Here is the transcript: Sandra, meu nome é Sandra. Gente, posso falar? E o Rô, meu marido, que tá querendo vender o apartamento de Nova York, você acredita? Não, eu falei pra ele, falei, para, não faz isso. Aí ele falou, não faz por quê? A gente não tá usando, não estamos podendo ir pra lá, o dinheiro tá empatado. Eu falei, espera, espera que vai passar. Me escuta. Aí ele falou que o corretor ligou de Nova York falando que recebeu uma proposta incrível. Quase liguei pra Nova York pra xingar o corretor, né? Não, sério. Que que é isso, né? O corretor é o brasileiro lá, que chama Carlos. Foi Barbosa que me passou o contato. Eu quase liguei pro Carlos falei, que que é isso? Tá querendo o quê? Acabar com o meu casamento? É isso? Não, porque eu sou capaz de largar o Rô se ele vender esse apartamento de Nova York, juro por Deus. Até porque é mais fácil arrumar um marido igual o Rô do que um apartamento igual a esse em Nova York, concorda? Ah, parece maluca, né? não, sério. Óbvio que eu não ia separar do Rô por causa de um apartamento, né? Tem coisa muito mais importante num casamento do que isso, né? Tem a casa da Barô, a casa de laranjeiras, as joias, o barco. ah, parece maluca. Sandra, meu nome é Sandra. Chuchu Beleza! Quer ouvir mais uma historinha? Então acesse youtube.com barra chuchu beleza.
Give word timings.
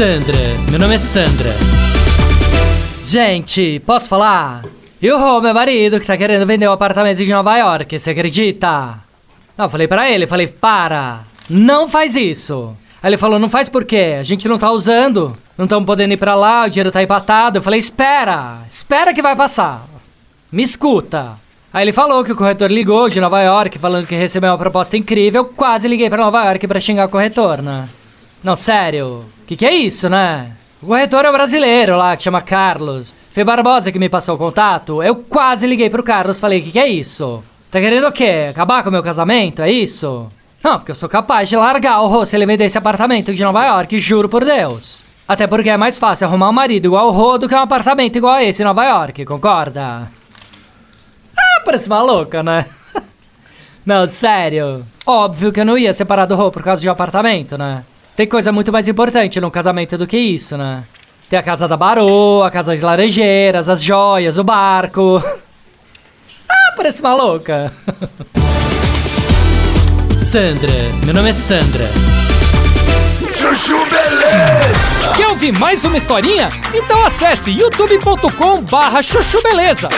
Sandra, 0.00 0.56
meu 0.70 0.78
nome 0.78 0.94
é 0.94 0.98
Sandra. 0.98 1.50
Gente, 3.02 3.82
posso 3.84 4.08
falar? 4.08 4.64
E 4.98 5.12
o 5.12 5.18
Rô, 5.18 5.42
meu 5.42 5.52
marido, 5.52 6.00
que 6.00 6.06
tá 6.06 6.16
querendo 6.16 6.46
vender 6.46 6.66
o 6.66 6.72
apartamento 6.72 7.18
de 7.18 7.30
Nova 7.30 7.54
York, 7.58 7.98
você 7.98 8.12
acredita? 8.12 8.98
Não, 9.58 9.66
eu 9.66 9.68
falei 9.68 9.86
pra 9.86 10.10
ele, 10.10 10.26
falei, 10.26 10.48
para, 10.48 11.20
não 11.50 11.86
faz 11.86 12.16
isso. 12.16 12.74
Aí 13.02 13.10
ele 13.10 13.18
falou, 13.18 13.38
não 13.38 13.50
faz 13.50 13.68
por 13.68 13.84
quê? 13.84 14.16
A 14.18 14.22
gente 14.22 14.48
não 14.48 14.56
tá 14.56 14.70
usando, 14.70 15.36
não 15.58 15.66
estamos 15.66 15.84
podendo 15.84 16.14
ir 16.14 16.16
pra 16.16 16.34
lá, 16.34 16.64
o 16.64 16.70
dinheiro 16.70 16.90
tá 16.90 17.02
empatado. 17.02 17.58
Eu 17.58 17.62
falei, 17.62 17.78
espera, 17.78 18.62
espera 18.70 19.12
que 19.12 19.20
vai 19.20 19.36
passar. 19.36 19.86
Me 20.50 20.62
escuta. 20.62 21.32
Aí 21.70 21.84
ele 21.84 21.92
falou 21.92 22.24
que 22.24 22.32
o 22.32 22.36
corretor 22.36 22.72
ligou 22.72 23.10
de 23.10 23.20
Nova 23.20 23.42
York 23.42 23.78
falando 23.78 24.06
que 24.06 24.14
recebeu 24.14 24.50
uma 24.50 24.56
proposta 24.56 24.96
incrível. 24.96 25.44
Quase 25.44 25.86
liguei 25.86 26.08
pra 26.08 26.24
Nova 26.24 26.42
York 26.46 26.66
pra 26.66 26.80
xingar 26.80 27.04
o 27.04 27.10
corretor, 27.10 27.60
né? 27.60 27.86
Não, 28.42 28.56
sério. 28.56 29.26
Que 29.50 29.56
que 29.56 29.66
é 29.66 29.74
isso, 29.74 30.08
né? 30.08 30.52
O 30.80 30.86
corretor 30.86 31.24
é 31.24 31.28
o 31.28 31.32
brasileiro 31.32 31.96
lá, 31.96 32.16
que 32.16 32.22
chama 32.22 32.40
Carlos. 32.40 33.16
Foi 33.32 33.42
Barbosa 33.42 33.90
que 33.90 33.98
me 33.98 34.08
passou 34.08 34.36
o 34.36 34.38
contato. 34.38 35.02
Eu 35.02 35.16
quase 35.16 35.66
liguei 35.66 35.90
pro 35.90 36.04
Carlos 36.04 36.38
falei, 36.38 36.62
que 36.62 36.70
que 36.70 36.78
é 36.78 36.86
isso? 36.86 37.42
Tá 37.68 37.80
querendo 37.80 38.06
o 38.06 38.12
quê? 38.12 38.46
Acabar 38.48 38.84
com 38.84 38.90
o 38.90 38.92
meu 38.92 39.02
casamento? 39.02 39.60
É 39.60 39.68
isso? 39.68 40.30
Não, 40.62 40.78
porque 40.78 40.92
eu 40.92 40.94
sou 40.94 41.08
capaz 41.08 41.48
de 41.48 41.56
largar 41.56 42.00
o 42.00 42.06
Rô 42.06 42.24
se 42.24 42.36
ele 42.36 42.46
vender 42.46 42.66
esse 42.66 42.78
apartamento 42.78 43.34
de 43.34 43.42
Nova 43.42 43.66
York, 43.66 43.98
juro 43.98 44.28
por 44.28 44.44
Deus. 44.44 45.04
Até 45.26 45.48
porque 45.48 45.70
é 45.70 45.76
mais 45.76 45.98
fácil 45.98 46.28
arrumar 46.28 46.48
um 46.48 46.52
marido 46.52 46.86
igual 46.86 47.08
o 47.08 47.10
Rô 47.10 47.36
do 47.36 47.48
que 47.48 47.54
um 47.56 47.58
apartamento 47.58 48.14
igual 48.14 48.34
a 48.34 48.44
esse 48.44 48.62
em 48.62 48.66
Nova 48.66 48.84
York, 48.84 49.24
concorda? 49.24 50.08
Ah, 51.36 51.60
parece 51.64 51.88
maluca, 51.88 52.40
né? 52.40 52.66
não, 53.84 54.06
sério. 54.06 54.86
Óbvio 55.04 55.50
que 55.50 55.58
eu 55.58 55.64
não 55.64 55.76
ia 55.76 55.92
separar 55.92 56.26
do 56.26 56.36
Rô 56.36 56.52
por 56.52 56.62
causa 56.62 56.80
de 56.80 56.88
um 56.88 56.92
apartamento, 56.92 57.58
né? 57.58 57.82
Tem 58.20 58.28
coisa 58.28 58.52
muito 58.52 58.70
mais 58.70 58.86
importante 58.86 59.40
num 59.40 59.48
casamento 59.48 59.96
do 59.96 60.06
que 60.06 60.18
isso, 60.18 60.54
né? 60.54 60.84
Tem 61.30 61.38
a 61.38 61.42
casa 61.42 61.66
da 61.66 61.74
Barô, 61.74 62.42
a 62.42 62.50
casa 62.50 62.76
de 62.76 62.84
laranjeiras, 62.84 63.66
as 63.66 63.82
joias, 63.82 64.36
o 64.36 64.44
barco. 64.44 65.24
ah, 66.46 66.72
parece 66.76 67.02
maluca. 67.02 67.72
Sandra, 70.14 70.70
meu 71.06 71.14
nome 71.14 71.30
é 71.30 71.32
Sandra. 71.32 71.88
Chuchu 73.34 73.86
Beleza! 73.86 75.16
Quer 75.16 75.28
ouvir 75.28 75.52
mais 75.52 75.82
uma 75.82 75.96
historinha? 75.96 76.50
Então 76.74 77.02
acesse 77.06 77.50
youtube.com 77.50 78.60
barra 78.64 79.02
chuchu 79.02 79.42
beleza. 79.42 79.88